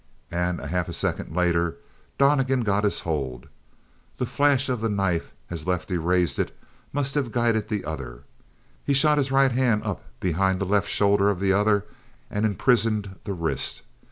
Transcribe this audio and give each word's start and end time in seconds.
And 0.31 0.59
half 0.59 0.89
a 0.89 0.93
second 0.93 1.35
later 1.35 1.77
Donnegan 2.17 2.61
got 2.63 2.83
his 2.85 3.01
hold. 3.01 3.47
The 4.17 4.25
flash 4.25 4.67
of 4.67 4.81
the 4.81 4.89
knife 4.89 5.31
as 5.51 5.67
Lefty 5.67 5.95
raised 5.99 6.39
it 6.39 6.57
must 6.91 7.13
have 7.13 7.31
guided 7.31 7.69
the 7.69 7.85
other. 7.85 8.23
He 8.83 8.95
shot 8.95 9.19
his 9.19 9.31
right 9.31 9.51
hand 9.51 9.83
up 9.83 10.01
behind 10.19 10.57
the 10.59 10.65
left 10.65 10.89
shoulder 10.89 11.29
of 11.29 11.39
the 11.39 11.53
other 11.53 11.85
and 12.31 12.47
imprisoned 12.47 13.17
the 13.25 13.33
wrist. 13.33 13.83